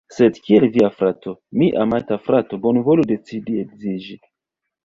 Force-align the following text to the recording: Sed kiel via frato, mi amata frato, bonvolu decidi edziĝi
Sed 0.13 0.37
kiel 0.45 0.63
via 0.77 0.87
frato, 1.01 1.33
mi 1.61 1.67
amata 1.83 2.19
frato, 2.25 2.61
bonvolu 2.65 3.07
decidi 3.15 3.63
edziĝi 3.67 4.19